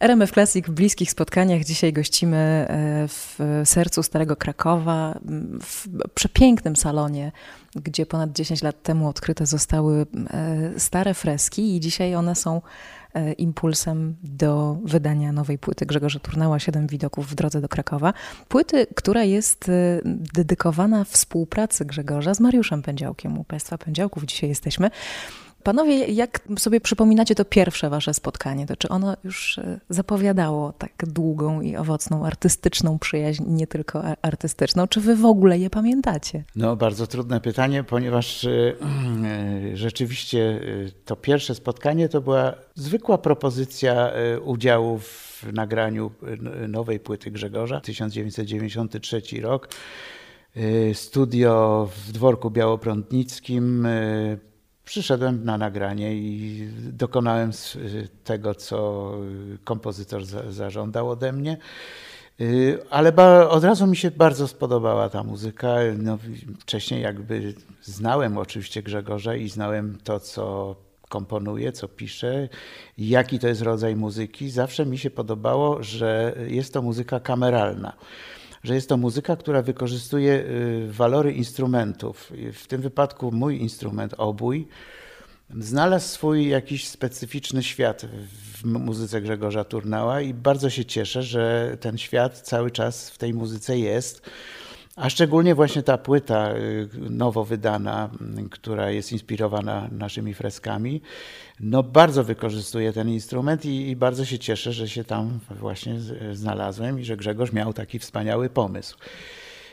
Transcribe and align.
RMF 0.00 0.32
Classic 0.32 0.66
w 0.66 0.70
bliskich 0.70 1.10
spotkaniach. 1.10 1.64
Dzisiaj 1.64 1.92
gościmy 1.92 2.36
e, 2.36 3.08
w 3.08 3.38
sercu 3.64 4.02
Starego 4.02 4.36
Krakowa, 4.36 5.18
w 5.62 5.88
przepięknym 6.14 6.76
salonie, 6.76 7.32
gdzie 7.76 8.06
ponad 8.06 8.32
10 8.32 8.62
lat 8.62 8.82
temu 8.82 9.08
odkryte 9.08 9.46
zostały 9.46 10.06
e, 10.30 10.80
stare 10.80 11.14
freski 11.14 11.76
i 11.76 11.80
dzisiaj 11.80 12.14
one 12.14 12.34
są 12.34 12.62
e, 13.14 13.32
impulsem 13.32 14.16
do 14.22 14.78
wydania 14.84 15.32
nowej 15.32 15.58
płyty 15.58 15.86
Grzegorza 15.86 16.18
Turnała 16.18 16.58
Siedem 16.58 16.86
widoków 16.86 17.30
w 17.30 17.34
drodze 17.34 17.60
do 17.60 17.68
Krakowa. 17.68 18.12
Płyty, 18.48 18.86
która 18.94 19.24
jest 19.24 19.70
dedykowana 20.34 21.04
współpracy 21.04 21.84
Grzegorza 21.84 22.34
z 22.34 22.40
Mariuszem 22.40 22.82
Pędziałkiem. 22.82 23.38
U 23.38 23.44
Państwa 23.44 23.78
Pędziałków 23.78 24.24
dzisiaj 24.24 24.48
jesteśmy. 24.48 24.90
Panowie, 25.68 26.06
jak 26.06 26.40
sobie 26.58 26.80
przypominacie 26.80 27.34
to 27.34 27.44
pierwsze 27.44 27.90
wasze 27.90 28.14
spotkanie, 28.14 28.66
to 28.66 28.76
czy 28.76 28.88
ono 28.88 29.16
już 29.24 29.58
e, 29.58 29.80
zapowiadało 29.88 30.72
tak 30.72 30.92
długą 31.06 31.60
i 31.60 31.76
owocną 31.76 32.26
artystyczną 32.26 32.98
przyjaźń, 32.98 33.44
nie 33.46 33.66
tylko 33.66 34.02
artystyczną? 34.22 34.86
Czy 34.86 35.00
wy 35.00 35.16
w 35.16 35.24
ogóle 35.24 35.58
je 35.58 35.70
pamiętacie? 35.70 36.44
No, 36.56 36.76
bardzo 36.76 37.06
trudne 37.06 37.40
pytanie, 37.40 37.84
ponieważ 37.84 38.44
e, 38.44 38.50
e, 38.50 39.76
rzeczywiście 39.76 40.60
to 41.04 41.16
pierwsze 41.16 41.54
spotkanie 41.54 42.08
to 42.08 42.20
była 42.20 42.54
zwykła 42.74 43.18
propozycja 43.18 44.12
udziału 44.44 44.98
w 44.98 45.44
nagraniu 45.52 46.10
nowej 46.68 47.00
płyty 47.00 47.30
Grzegorza, 47.30 47.80
1993 47.80 49.22
rok. 49.40 49.68
Studio 50.92 51.88
w 52.06 52.12
dworku 52.12 52.50
białoprądnickim 52.50 53.86
przyszedłem 54.88 55.44
na 55.44 55.58
nagranie 55.58 56.14
i 56.14 56.68
dokonałem 56.92 57.50
tego, 58.24 58.54
co 58.54 59.10
kompozytor 59.64 60.24
zażądał 60.48 61.10
ode 61.10 61.32
mnie. 61.32 61.56
Y, 62.40 62.78
ale 62.90 63.12
od 63.48 63.64
razu 63.64 63.86
mi 63.86 63.96
się 63.96 64.10
bardzo 64.10 64.48
spodobała 64.48 65.08
ta 65.08 65.22
muzyka. 65.22 65.68
No, 65.98 66.18
wcześniej 66.60 67.02
jakby 67.02 67.54
znałem 67.82 68.38
oczywiście 68.38 68.82
Grzegorza 68.82 69.34
i 69.34 69.48
znałem 69.48 69.98
to, 70.04 70.20
co 70.20 70.76
komponuje, 71.08 71.72
co 71.72 71.88
pisze, 71.88 72.48
jaki 72.98 73.38
to 73.38 73.48
jest 73.48 73.62
rodzaj 73.62 73.96
muzyki. 73.96 74.50
Zawsze 74.50 74.86
mi 74.86 74.98
się 74.98 75.10
podobało, 75.10 75.82
że 75.82 76.34
jest 76.46 76.72
to 76.72 76.82
muzyka 76.82 77.20
kameralna 77.20 77.92
że 78.64 78.74
jest 78.74 78.88
to 78.88 78.96
muzyka, 78.96 79.36
która 79.36 79.62
wykorzystuje 79.62 80.32
y, 80.32 80.88
walory 80.92 81.32
instrumentów. 81.32 82.32
W 82.52 82.66
tym 82.66 82.82
wypadku 82.82 83.32
mój 83.32 83.60
instrument, 83.60 84.14
obój, 84.18 84.68
znalazł 85.60 86.08
swój 86.08 86.48
jakiś 86.48 86.88
specyficzny 86.88 87.62
świat 87.62 88.06
w 88.54 88.64
muzyce 88.64 89.20
Grzegorza 89.20 89.64
Turnała 89.64 90.20
i 90.20 90.34
bardzo 90.34 90.70
się 90.70 90.84
cieszę, 90.84 91.22
że 91.22 91.76
ten 91.80 91.98
świat 91.98 92.40
cały 92.40 92.70
czas 92.70 93.10
w 93.10 93.18
tej 93.18 93.34
muzyce 93.34 93.78
jest. 93.78 94.30
A 94.98 95.10
szczególnie 95.10 95.54
właśnie 95.54 95.82
ta 95.82 95.98
płyta 95.98 96.54
y, 96.56 96.88
nowo 97.10 97.44
wydana, 97.44 98.10
y, 98.46 98.48
która 98.50 98.90
jest 98.90 99.12
inspirowana 99.12 99.88
naszymi 99.92 100.34
freskami, 100.34 101.00
no 101.60 101.82
bardzo 101.82 102.24
wykorzystuje 102.24 102.92
ten 102.92 103.08
instrument 103.08 103.64
i, 103.64 103.88
i, 103.90 103.96
bardzo 103.96 104.24
się 104.24 104.38
cieszę, 104.38 104.72
że 104.72 104.88
się 104.88 105.04
tam 105.04 105.38
właśnie 105.50 105.94
znalazłem 106.32 107.00
i 107.00 107.04
że 107.04 107.16
Grzegorz 107.16 107.52
miał 107.52 107.72
taki 107.72 107.98
wspaniały 107.98 108.50
pomysł. 108.50 108.98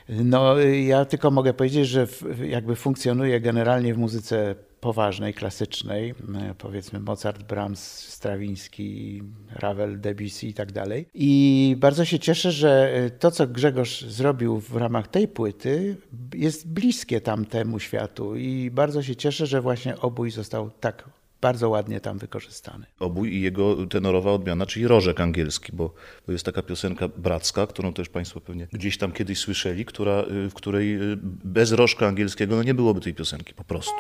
No, 0.10 0.60
ja 0.60 1.06
tylko 1.06 1.32
mogę 1.32 1.54
powiedzieć, 1.54 1.88
że 1.88 2.08
jakby 2.44 2.76
funkcjonuje 2.76 3.42
generalnie 3.42 3.94
w 3.94 3.98
muzyce 3.98 4.56
poważnej, 4.86 5.34
klasycznej, 5.34 6.14
powiedzmy 6.58 7.00
Mozart, 7.00 7.44
Brahms, 7.44 7.80
Strawiński, 8.00 9.22
Ravel, 9.52 10.00
Debussy 10.00 10.48
i 10.48 10.54
tak 10.54 10.72
dalej. 10.72 11.06
I 11.14 11.76
bardzo 11.80 12.06
się 12.06 12.20
cieszę, 12.20 12.52
że 12.52 12.92
to, 13.20 13.32
co 13.32 13.48
Grzegorz 13.48 14.02
zrobił 14.02 14.60
w 14.60 14.76
ramach 14.76 15.08
tej 15.08 15.28
płyty, 15.28 15.98
jest 16.34 16.68
bliskie 16.68 17.22
tamtemu 17.22 17.80
światu 17.80 18.36
i 18.36 18.72
bardzo 18.72 19.04
się 19.04 19.16
cieszę, 19.16 19.46
że 19.46 19.62
właśnie 19.62 20.00
obój 20.00 20.32
został 20.32 20.70
tak 20.80 21.10
bardzo 21.42 21.70
ładnie 21.70 22.00
tam 22.00 22.18
wykorzystany. 22.18 22.86
Obój 23.00 23.34
i 23.34 23.42
jego 23.42 23.88
tenorowa 23.88 24.32
odmiana, 24.32 24.66
czyli 24.66 24.88
rożek 24.88 25.20
angielski, 25.20 25.72
bo, 25.74 25.94
bo 26.28 26.32
jest 26.32 26.46
taka 26.46 26.62
piosenka 26.62 27.08
bracka, 27.08 27.68
którą 27.68 27.94
też 27.94 28.10
Państwo 28.10 28.42
pewnie 28.42 28.68
gdzieś 28.74 28.98
tam 28.98 29.12
kiedyś 29.12 29.40
słyszeli, 29.40 29.86
która, 29.86 30.24
y, 30.46 30.50
w 30.50 30.54
której 30.54 30.96
y, 30.96 31.18
bez 31.44 31.72
rożka 31.72 32.08
angielskiego 32.08 32.56
no 32.56 32.64
nie 32.64 32.74
byłoby 32.74 33.02
tej 33.02 33.14
piosenki 33.14 33.54
po 33.54 33.64
prostu. 33.64 33.96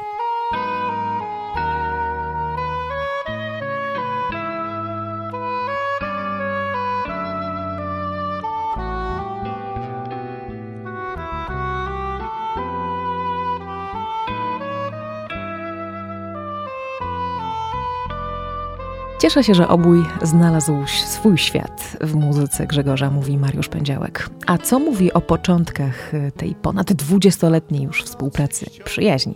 Cieszę 19.19 19.43
się, 19.43 19.55
że 19.55 19.67
obój 19.67 20.03
znalazł 20.21 20.73
swój 20.87 21.37
świat 21.37 21.97
w 22.01 22.15
muzyce 22.15 22.67
Grzegorza, 22.67 23.11
mówi 23.11 23.37
Mariusz 23.37 23.67
Pędziałek. 23.67 24.29
A 24.47 24.57
co 24.57 24.79
mówi 24.79 25.13
o 25.13 25.21
początkach 25.21 26.11
tej 26.37 26.55
ponad 26.55 26.93
dwudziestoletniej 26.93 27.83
już 27.83 28.03
współpracy, 28.03 28.65
przyjaźni? 28.85 29.33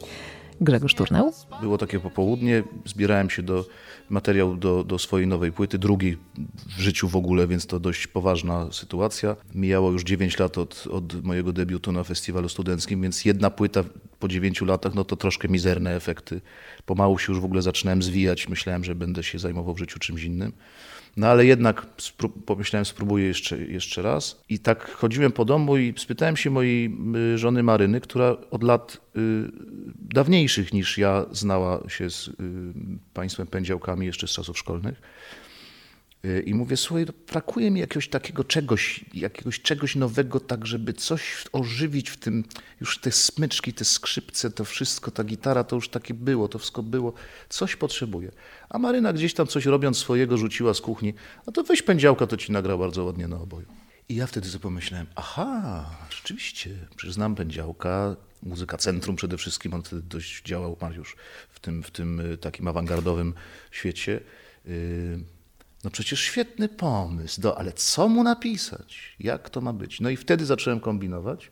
Grzegorz 0.62 0.96
Turnał? 0.96 1.34
Było 1.62 1.78
takie 1.78 2.00
popołudnie, 2.00 2.64
zbierałem 2.86 3.30
się 3.30 3.44
do 3.44 3.66
materiału 4.10 4.56
do, 4.56 4.84
do 4.84 5.00
swojej 5.00 5.28
nowej 5.28 5.52
płyty, 5.52 5.78
drugiej 5.78 6.18
w 6.78 6.80
życiu 6.80 7.08
w 7.08 7.16
ogóle, 7.16 7.48
więc 7.48 7.66
to 7.68 7.80
dość 7.80 8.08
poważna 8.08 8.72
sytuacja. 8.72 9.36
Mijało 9.56 9.92
już 9.92 10.04
9 10.04 10.40
lat 10.40 10.58
od, 10.58 10.88
od 10.92 11.24
mojego 11.24 11.54
debiutu 11.54 11.92
na 11.92 12.04
festiwalu 12.04 12.50
studenckim, 12.50 13.02
więc 13.02 13.26
jedna 13.26 13.50
płyta 13.50 13.84
po 14.20 14.28
9 14.28 14.62
latach, 14.62 14.96
no 14.96 15.04
to 15.04 15.16
troszkę 15.16 15.48
mizerne 15.48 15.96
efekty. 15.96 16.42
Pomału 16.86 17.20
się 17.20 17.34
już 17.34 17.42
w 17.42 17.46
ogóle 17.46 17.62
zaczynałem 17.62 18.04
zwijać, 18.04 18.48
myślałem, 18.48 18.84
że 18.84 18.96
będę 18.96 19.24
się 19.24 19.40
zajmował 19.40 19.74
w 19.74 19.80
życiu 19.80 20.00
czymś 20.00 20.24
innym. 20.24 20.52
No 21.18 21.28
ale 21.28 21.46
jednak 21.46 21.86
pomyślałem, 22.46 22.86
spróbuję 22.86 23.28
jeszcze, 23.28 23.58
jeszcze 23.58 24.02
raz. 24.02 24.42
I 24.50 24.60
tak 24.60 24.92
chodziłem 24.92 25.32
po 25.32 25.46
domu 25.46 25.78
i 25.78 25.94
spytałem 25.98 26.38
się 26.38 26.50
mojej 26.50 26.98
y, 27.34 27.38
żony 27.38 27.64
Maryny, 27.64 28.02
która 28.02 28.38
od 28.52 28.64
lat 28.64 28.98
y, 29.18 29.20
dawniejszych 29.96 30.74
niż 30.74 30.98
ja 30.98 31.26
znała 31.32 31.90
się 31.90 32.10
z 32.10 32.28
y, 32.28 32.34
państwem 33.14 33.48
pędziałkami 33.48 34.06
jeszcze 34.06 34.28
z 34.28 34.32
czasów 34.32 34.58
szkolnych. 34.58 35.02
Y, 36.26 36.44
I 36.46 36.54
mówię, 36.54 36.78
słuchaj, 36.78 37.06
no, 37.06 37.14
brakuje 37.32 37.72
mi 37.72 37.80
jakiegoś 37.80 38.08
takiego 38.08 38.44
czegoś, 38.44 39.06
jakiegoś 39.14 39.62
czegoś 39.62 39.96
nowego, 39.96 40.40
tak 40.40 40.66
żeby 40.66 40.94
coś 40.94 41.46
ożywić 41.52 42.10
w 42.10 42.18
tym, 42.18 42.44
już 42.82 43.00
te 43.00 43.12
smyczki, 43.12 43.74
te 43.74 43.86
skrzypce, 43.86 44.52
to 44.52 44.66
wszystko, 44.66 45.12
ta 45.12 45.24
gitara, 45.24 45.64
to 45.64 45.76
już 45.76 45.90
takie 45.90 46.14
było, 46.14 46.48
to 46.48 46.60
wszystko 46.60 46.84
było, 46.84 47.14
coś 47.50 47.76
potrzebuję. 47.76 48.32
A 48.70 48.80
Maryna 48.80 49.14
gdzieś 49.14 49.34
tam 49.34 49.48
coś 49.48 49.66
robiąc 49.66 49.98
swojego 49.98 50.38
rzuciła 50.38 50.74
z 50.74 50.82
kuchni, 50.82 51.14
no 51.48 51.54
to 51.54 51.64
weź 51.64 51.82
pędziałka, 51.82 52.28
to 52.28 52.38
ci 52.38 52.52
nagra 52.52 52.78
bardzo 52.78 53.04
ładnie 53.04 53.28
na 53.28 53.38
oboju. 53.38 53.68
I 54.10 54.16
ja 54.16 54.28
wtedy 54.28 54.48
sobie 54.50 54.62
pomyślałem, 54.62 55.08
aha, 55.16 55.90
rzeczywiście, 56.10 56.70
przecież 56.96 57.14
znam 57.14 57.36
pędziałka, 57.36 58.16
muzyka 58.44 58.78
centrum 58.78 59.16
przede 59.16 59.38
wszystkim, 59.38 59.74
on 59.74 59.84
wtedy 59.84 60.02
dość 60.02 60.42
działał, 60.44 60.78
Mariusz, 60.82 61.16
w 61.50 61.60
tym, 61.60 61.84
w 61.84 61.92
tym 61.92 62.20
y, 62.20 62.38
takim 62.38 62.68
awangardowym 62.68 63.34
świecie. 63.72 64.20
Yy, 64.66 65.20
no 65.84 65.90
przecież 65.90 66.20
świetny 66.20 66.70
pomysł, 66.70 67.42
do, 67.42 67.58
ale 67.58 67.74
co 67.74 68.10
mu 68.10 68.24
napisać? 68.24 69.16
Jak 69.20 69.50
to 69.50 69.62
ma 69.62 69.74
być? 69.74 70.02
No 70.02 70.10
i 70.10 70.18
wtedy 70.18 70.46
zacząłem 70.46 70.80
kombinować. 70.80 71.52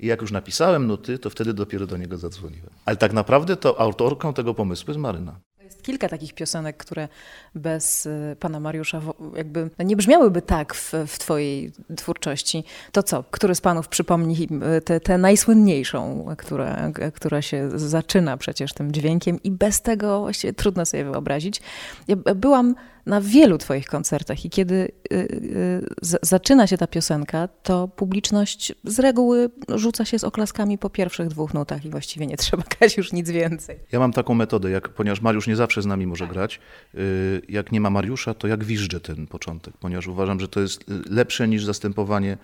I 0.00 0.06
jak 0.06 0.20
już 0.20 0.32
napisałem 0.32 0.86
nuty, 0.86 1.18
to 1.18 1.30
wtedy 1.30 1.54
dopiero 1.54 1.86
do 1.86 1.96
niego 1.96 2.18
zadzwoniłem. 2.18 2.70
Ale 2.84 2.96
tak 2.96 3.12
naprawdę 3.12 3.56
to 3.56 3.80
autorką 3.80 4.34
tego 4.34 4.54
pomysłu 4.54 4.90
jest 4.90 5.00
Maryna 5.00 5.40
kilka 5.88 6.08
takich 6.08 6.34
piosenek, 6.34 6.76
które 6.76 7.08
bez 7.54 8.06
y, 8.06 8.36
pana 8.40 8.60
Mariusza 8.60 9.00
jakby 9.36 9.70
nie 9.78 9.96
brzmiałyby 9.96 10.42
tak 10.42 10.74
w, 10.74 10.92
w 11.06 11.18
twojej 11.18 11.72
twórczości. 11.96 12.64
To 12.92 13.02
co? 13.02 13.24
Który 13.30 13.54
z 13.54 13.60
panów 13.60 13.88
przypomni 13.88 14.48
y, 14.88 15.00
tę 15.00 15.18
najsłynniejszą, 15.18 16.26
która, 16.38 16.92
która 17.14 17.42
się 17.42 17.70
zaczyna 17.74 18.36
przecież 18.36 18.72
tym 18.72 18.92
dźwiękiem 18.92 19.42
i 19.42 19.50
bez 19.50 19.82
tego 19.82 20.20
właściwie 20.20 20.52
trudno 20.52 20.86
sobie 20.86 21.04
wyobrazić. 21.04 21.62
Ja 22.08 22.16
byłam 22.16 22.74
na 23.08 23.20
wielu 23.20 23.58
Twoich 23.58 23.86
koncertach 23.86 24.44
i 24.44 24.50
kiedy 24.50 24.74
y, 24.74 25.16
y, 25.16 25.82
zaczyna 26.22 26.66
się 26.66 26.78
ta 26.78 26.86
piosenka, 26.86 27.48
to 27.62 27.88
publiczność 27.88 28.72
z 28.84 28.98
reguły 28.98 29.50
rzuca 29.68 30.04
się 30.04 30.18
z 30.18 30.24
oklaskami 30.24 30.78
po 30.78 30.90
pierwszych 30.90 31.28
dwóch 31.28 31.54
nutach 31.54 31.84
i 31.84 31.90
właściwie 31.90 32.26
nie 32.26 32.36
trzeba 32.46 32.62
grać 32.78 32.96
już 32.96 33.12
nic 33.12 33.30
więcej. 33.30 33.78
Ja 33.92 33.98
mam 33.98 34.12
taką 34.12 34.34
metodę, 34.34 34.70
jak, 34.70 34.88
ponieważ 34.88 35.20
Mariusz 35.20 35.46
nie 35.46 35.56
zawsze 35.56 35.77
z 35.82 35.86
nami 35.86 36.06
może 36.06 36.26
grać, 36.26 36.60
y, 36.94 37.42
jak 37.48 37.72
nie 37.72 37.80
ma 37.80 37.90
Mariusza, 37.90 38.34
to 38.34 38.48
jak 38.48 38.64
wiżdżę 38.64 39.00
ten 39.00 39.26
początek, 39.26 39.76
ponieważ 39.76 40.06
uważam, 40.06 40.40
że 40.40 40.48
to 40.48 40.60
jest 40.60 40.84
lepsze 41.10 41.48
niż 41.48 41.64
zastępowanie 41.64 42.38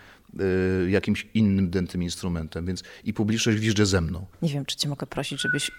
jakimś 0.88 1.26
innym 1.34 1.70
dętym 1.70 2.02
instrumentem, 2.02 2.66
więc 2.66 2.82
i 3.04 3.12
publiczność 3.14 3.58
wiżdże 3.58 3.86
ze 3.86 4.00
mną. 4.00 4.26
Nie 4.42 4.48
wiem, 4.48 4.64
czy 4.64 4.76
cię 4.76 4.88
mogę 4.88 5.06
prosić, 5.06 5.40
żebyś... 5.40 5.70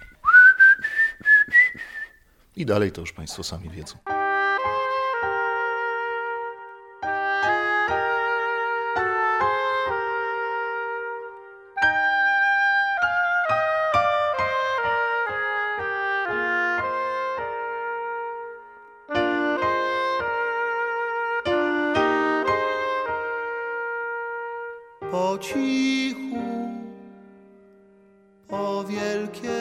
I 2.56 2.66
dalej 2.66 2.92
to 2.92 3.02
już 3.02 3.14
Państwo 3.14 3.44
sami 3.44 3.70
wiedzą. 3.70 4.15
Po 25.16 25.38
cichu, 25.40 26.44
po 28.48 28.84
wielkie 28.84 29.55